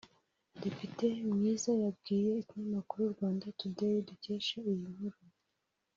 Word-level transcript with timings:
Depite 0.61 1.07
Mwiza 1.33 1.71
yabwiye 1.83 2.31
ikinyamakuru 2.41 3.01
Rwanda 3.13 3.45
Today 3.59 3.97
dukesha 4.07 4.55
iyi 4.71 4.83
nkuru 4.93 5.19